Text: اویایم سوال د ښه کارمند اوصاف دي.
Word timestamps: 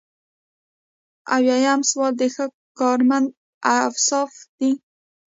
اویایم 1.35 1.79
سوال 1.89 2.13
د 2.17 2.23
ښه 2.33 2.45
کارمند 2.79 3.27
اوصاف 3.81 4.31
دي. 4.57 4.71